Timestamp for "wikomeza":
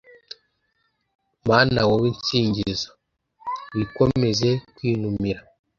3.75-4.49